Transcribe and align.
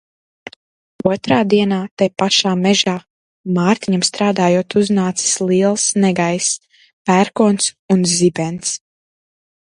Otrā 1.07 1.35
dienā 1.53 1.75
tai 2.01 2.05
pašā 2.21 2.53
mežā, 2.61 2.93
Mārtiņam 3.57 4.05
strādājot 4.09 4.75
uznācis 4.81 5.35
liels 5.51 5.85
negaiss– 6.05 6.73
pērkons 7.11 7.69
un 7.97 8.03
zibens. 8.15 8.73